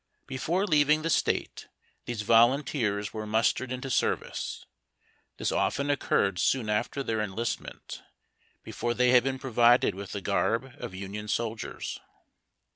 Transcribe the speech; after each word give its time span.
Before 0.25 0.65
leaving 0.65 1.03
the 1.03 1.11
State 1.11 1.67
these 2.05 2.23
volunteers 2.23 3.13
were 3.13 3.27
mustered 3.27 3.71
into 3.71 3.91
service. 3.91 4.65
This 5.37 5.51
often 5.51 5.91
occurred 5.91 6.39
soon 6.39 6.71
after 6.71 7.03
their 7.03 7.21
enlistment, 7.21 8.01
before 8.63 8.95
they 8.95 9.11
had 9.11 9.23
been 9.23 9.37
provided 9.37 9.93
with 9.93 10.13
the 10.13 10.19
garb 10.21 10.71
of 10.79 10.95
Union 10.95 11.27
soldiers. 11.27 11.99